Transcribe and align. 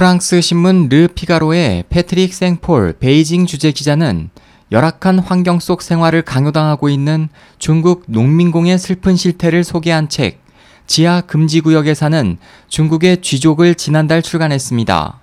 프랑스 0.00 0.40
신문 0.40 0.88
르 0.88 1.08
피가로의 1.08 1.84
패트릭 1.90 2.32
생폴 2.32 2.94
베이징 3.00 3.44
주재 3.44 3.70
기자는 3.70 4.30
열악한 4.72 5.18
환경 5.18 5.60
속 5.60 5.82
생활을 5.82 6.22
강요당하고 6.22 6.88
있는 6.88 7.28
중국 7.58 8.04
농민공의 8.06 8.78
슬픈 8.78 9.14
실태를 9.14 9.62
소개한 9.62 10.08
책 10.08 10.40
지하 10.86 11.20
금지 11.20 11.60
구역에 11.60 11.92
사는 11.92 12.38
중국의 12.68 13.20
쥐족을 13.20 13.74
지난달 13.74 14.22
출간했습니다. 14.22 15.20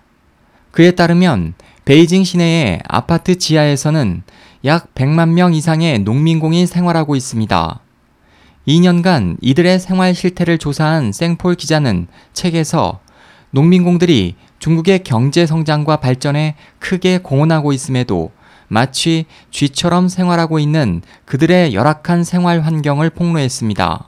그에 0.70 0.92
따르면 0.92 1.56
베이징 1.86 2.24
시내의 2.24 2.84
아파트 2.88 3.40
지하에서는 3.40 4.22
약 4.66 4.94
100만 4.94 5.30
명 5.30 5.56
이상의 5.56 5.98
농민공이 6.02 6.68
생활하고 6.68 7.16
있습니다. 7.16 7.80
2년간 8.68 9.38
이들의 9.42 9.80
생활 9.80 10.14
실태를 10.14 10.60
조사한 10.60 11.14
생폴 11.14 11.56
기자는 11.56 12.06
책에서 12.34 13.00
농민공들이 13.50 14.36
중국의 14.60 15.04
경제 15.04 15.46
성장과 15.46 15.98
발전에 15.98 16.56
크게 16.80 17.20
공헌하고 17.20 17.74
있음에도 17.74 18.32
마치 18.68 19.26
쥐처럼 19.52 20.10
생활하고 20.10 20.60
있는 20.60 21.02
그들의 21.26 21.74
열악한 21.74 22.24
생활 22.24 22.62
환경을 22.62 23.10
폭로했습니다. 23.12 24.08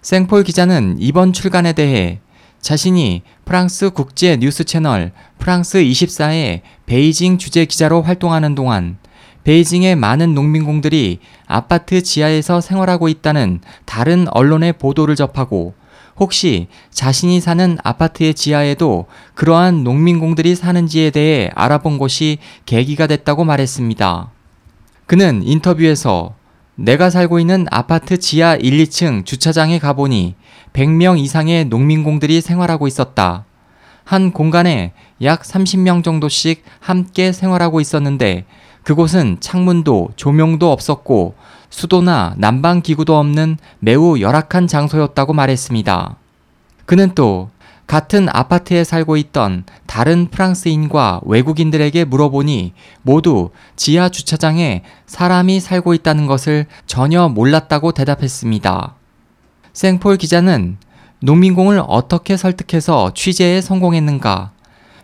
생폴 0.00 0.44
기자는 0.44 0.96
이번 0.98 1.32
출간에 1.32 1.72
대해 1.72 2.20
자신이 2.60 3.22
프랑스 3.44 3.90
국제 3.90 4.36
뉴스 4.36 4.64
채널 4.64 5.12
프랑스 5.38 5.82
24의 5.82 6.62
베이징 6.86 7.36
주재 7.36 7.66
기자로 7.66 8.02
활동하는 8.02 8.54
동안 8.54 8.96
베이징의 9.44 9.96
많은 9.96 10.34
농민공들이 10.34 11.18
아파트 11.46 12.02
지하에서 12.02 12.62
생활하고 12.62 13.08
있다는 13.08 13.60
다른 13.84 14.26
언론의 14.30 14.74
보도를 14.74 15.16
접하고 15.16 15.74
혹시 16.18 16.68
자신이 16.90 17.40
사는 17.40 17.76
아파트의 17.82 18.34
지하에도 18.34 19.06
그러한 19.34 19.84
농민공들이 19.84 20.54
사는지에 20.54 21.10
대해 21.10 21.50
알아본 21.54 21.98
것이 21.98 22.38
계기가 22.66 23.06
됐다고 23.06 23.44
말했습니다. 23.44 24.30
그는 25.06 25.42
인터뷰에서 25.44 26.34
내가 26.76 27.10
살고 27.10 27.38
있는 27.38 27.66
아파트 27.70 28.18
지하 28.18 28.54
1, 28.56 28.84
2층 28.84 29.24
주차장에 29.24 29.78
가보니 29.78 30.34
100명 30.72 31.18
이상의 31.18 31.66
농민공들이 31.66 32.40
생활하고 32.40 32.86
있었다. 32.86 33.44
한 34.04 34.32
공간에 34.32 34.92
약 35.22 35.42
30명 35.42 36.04
정도씩 36.04 36.64
함께 36.80 37.32
생활하고 37.32 37.80
있었는데 37.80 38.44
그곳은 38.82 39.38
창문도 39.40 40.10
조명도 40.16 40.70
없었고 40.70 41.34
수도나 41.74 42.34
난방 42.36 42.82
기구도 42.82 43.18
없는 43.18 43.58
매우 43.80 44.20
열악한 44.20 44.68
장소였다고 44.68 45.32
말했습니다. 45.32 46.14
그는 46.86 47.10
또 47.16 47.50
같은 47.88 48.28
아파트에 48.30 48.84
살고 48.84 49.16
있던 49.16 49.64
다른 49.86 50.28
프랑스인과 50.30 51.22
외국인들에게 51.24 52.04
물어보니 52.04 52.74
모두 53.02 53.50
지하 53.74 54.08
주차장에 54.08 54.84
사람이 55.06 55.58
살고 55.58 55.94
있다는 55.94 56.26
것을 56.26 56.66
전혀 56.86 57.28
몰랐다고 57.28 57.90
대답했습니다. 57.90 58.94
생폴 59.72 60.16
기자는 60.16 60.76
농민공을 61.18 61.82
어떻게 61.88 62.36
설득해서 62.36 63.12
취재에 63.14 63.60
성공했는가? 63.60 64.52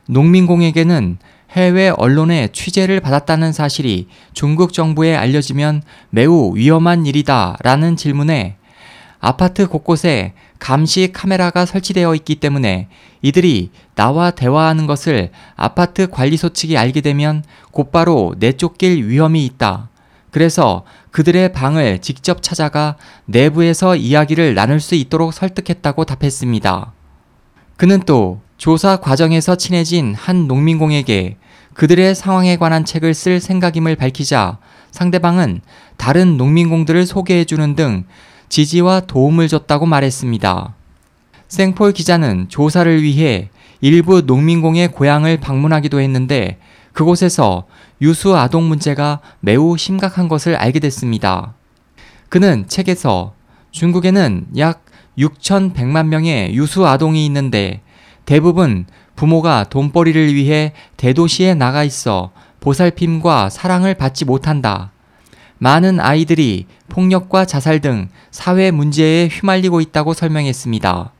농민공에게는 0.06 1.18
해외 1.52 1.88
언론의 1.88 2.50
취재를 2.52 3.00
받았다는 3.00 3.52
사실이 3.52 4.06
중국 4.32 4.72
정부에 4.72 5.16
알려지면 5.16 5.82
매우 6.10 6.54
위험한 6.54 7.06
일이다 7.06 7.56
라는 7.62 7.96
질문에 7.96 8.56
아파트 9.18 9.66
곳곳에 9.66 10.32
감시 10.58 11.10
카메라가 11.12 11.66
설치되어 11.66 12.14
있기 12.16 12.36
때문에 12.36 12.88
이들이 13.22 13.70
나와 13.94 14.30
대화하는 14.30 14.86
것을 14.86 15.30
아파트 15.56 16.08
관리소 16.08 16.50
측이 16.50 16.78
알게 16.78 17.00
되면 17.00 17.42
곧바로 17.70 18.34
내쫓길 18.38 19.08
위험이 19.08 19.44
있다. 19.44 19.90
그래서 20.30 20.84
그들의 21.10 21.52
방을 21.52 21.98
직접 22.00 22.42
찾아가 22.42 22.96
내부에서 23.26 23.96
이야기를 23.96 24.54
나눌 24.54 24.80
수 24.80 24.94
있도록 24.94 25.34
설득했다고 25.34 26.04
답했습니다. 26.04 26.92
그는 27.76 28.00
또 28.06 28.40
조사 28.56 28.96
과정에서 28.96 29.56
친해진 29.56 30.14
한 30.14 30.46
농민공에게 30.46 31.36
그들의 31.74 32.14
상황에 32.14 32.56
관한 32.56 32.84
책을 32.84 33.14
쓸 33.14 33.40
생각임을 33.40 33.96
밝히자 33.96 34.58
상대방은 34.90 35.60
다른 35.96 36.36
농민공들을 36.36 37.06
소개해 37.06 37.44
주는 37.44 37.74
등 37.74 38.04
지지와 38.48 39.00
도움을 39.00 39.48
줬다고 39.48 39.86
말했습니다. 39.86 40.74
생폴 41.48 41.92
기자는 41.92 42.46
조사를 42.48 43.02
위해 43.02 43.50
일부 43.80 44.20
농민공의 44.22 44.88
고향을 44.88 45.38
방문하기도 45.38 46.00
했는데 46.00 46.58
그곳에서 46.92 47.66
유수 48.02 48.36
아동 48.36 48.68
문제가 48.68 49.20
매우 49.40 49.76
심각한 49.76 50.28
것을 50.28 50.56
알게 50.56 50.80
됐습니다. 50.80 51.54
그는 52.28 52.66
책에서 52.68 53.34
중국에는 53.70 54.46
약 54.58 54.84
6,100만 55.18 56.06
명의 56.06 56.54
유수 56.54 56.86
아동이 56.86 57.24
있는데 57.26 57.82
대부분 58.30 58.84
부모가 59.16 59.64
돈벌이를 59.64 60.36
위해 60.36 60.72
대도시에 60.96 61.54
나가 61.54 61.82
있어 61.82 62.30
보살핌과 62.60 63.50
사랑을 63.50 63.94
받지 63.94 64.24
못한다. 64.24 64.92
많은 65.58 65.98
아이들이 65.98 66.66
폭력과 66.88 67.44
자살 67.44 67.80
등 67.80 68.08
사회 68.30 68.70
문제에 68.70 69.26
휘말리고 69.26 69.80
있다고 69.80 70.14
설명했습니다. 70.14 71.12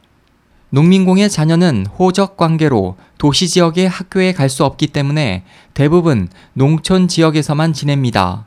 농민공의 0.68 1.30
자녀는 1.30 1.86
호적 1.98 2.36
관계로 2.36 2.96
도시 3.18 3.48
지역의 3.48 3.88
학교에 3.88 4.32
갈 4.32 4.48
수 4.48 4.64
없기 4.64 4.86
때문에 4.86 5.42
대부분 5.74 6.28
농촌 6.52 7.08
지역에서만 7.08 7.72
지냅니다. 7.72 8.46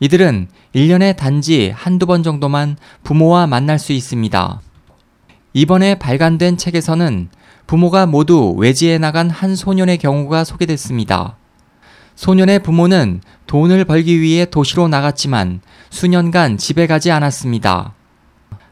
이들은 0.00 0.48
1년에 0.74 1.14
단지 1.14 1.74
한두 1.76 2.06
번 2.06 2.22
정도만 2.22 2.78
부모와 3.02 3.46
만날 3.46 3.78
수 3.78 3.92
있습니다. 3.92 4.62
이번에 5.58 5.96
발간된 5.96 6.56
책에서는 6.56 7.30
부모가 7.66 8.06
모두 8.06 8.54
외지에 8.56 8.96
나간 8.98 9.28
한 9.28 9.56
소년의 9.56 9.98
경우가 9.98 10.44
소개됐습니다. 10.44 11.36
소년의 12.14 12.60
부모는 12.60 13.22
돈을 13.48 13.84
벌기 13.84 14.20
위해 14.20 14.44
도시로 14.44 14.86
나갔지만 14.86 15.60
수년간 15.90 16.58
집에 16.58 16.86
가지 16.86 17.10
않았습니다. 17.10 17.92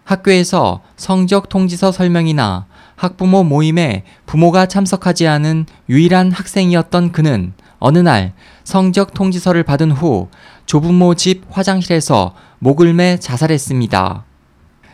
학교에서 0.04 0.80
성적 0.96 1.48
통지서 1.48 1.90
설명이나 1.90 2.66
학부모 2.94 3.42
모임에 3.42 4.04
부모가 4.24 4.66
참석하지 4.66 5.26
않은 5.26 5.66
유일한 5.88 6.30
학생이었던 6.30 7.10
그는 7.10 7.52
어느 7.80 7.98
날 7.98 8.32
성적 8.62 9.12
통지서를 9.12 9.64
받은 9.64 9.90
후 9.90 10.28
조부모 10.66 11.16
집 11.16 11.46
화장실에서 11.50 12.36
목을 12.60 12.94
매 12.94 13.18
자살했습니다. 13.18 14.24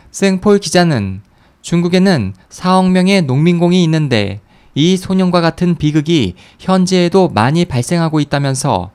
생폴 0.09 0.57
기자는 0.57 1.21
중국에는 1.63 2.35
4억 2.49 2.91
명의 2.91 3.23
농민공이 3.23 3.83
있는데 3.85 4.41
이 4.75 4.97
소년과 4.97 5.41
같은 5.41 5.75
비극이 5.75 6.35
현재에도 6.59 7.29
많이 7.29 7.65
발생하고 7.65 8.19
있다면서 8.19 8.91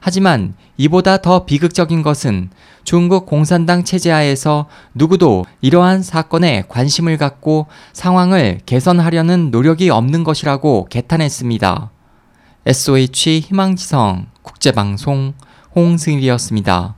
하지만 0.00 0.54
이보다 0.76 1.18
더 1.18 1.44
비극적인 1.44 2.02
것은 2.02 2.50
중국 2.84 3.26
공산당 3.26 3.84
체제하에서 3.84 4.66
누구도 4.94 5.44
이러한 5.60 6.02
사건에 6.02 6.64
관심을 6.68 7.16
갖고 7.16 7.66
상황을 7.92 8.60
개선하려는 8.66 9.50
노력이 9.50 9.90
없는 9.90 10.24
것이라고 10.24 10.86
개탄했습니다. 10.90 11.90
SOH 12.66 13.40
희망지성 13.40 14.26
국제방송 14.42 15.34
홍승일이었습니다. 15.74 16.95